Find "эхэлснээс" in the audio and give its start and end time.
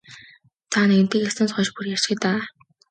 1.21-1.53